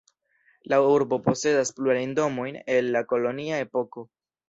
[0.73, 4.11] La urbo posedas plurajn domojn el la kolonia epoko.